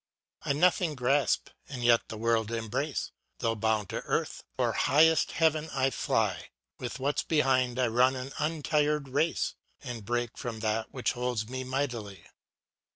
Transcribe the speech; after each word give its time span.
I 0.41 0.53
nothing 0.53 0.95
grasp, 0.95 1.49
and 1.69 1.83
yet 1.83 2.09
the 2.09 2.17
world 2.17 2.49
embrace, 2.51 3.11
Though 3.37 3.53
bound 3.53 3.89
to 3.89 3.97
earth, 4.01 4.43
o'er 4.57 4.71
highest 4.71 5.33
heaven 5.33 5.69
I 5.69 5.91
fly, 5.91 6.49
With 6.79 6.99
what's 6.99 7.21
behind 7.21 7.77
I 7.77 7.85
run 7.85 8.15
an 8.15 8.31
untired 8.39 9.09
race, 9.09 9.53
And 9.83 10.03
break 10.03 10.39
from 10.39 10.61
that 10.61 10.87
which 10.91 11.11
holds 11.11 11.47
me 11.47 11.63
mightily. 11.63 12.23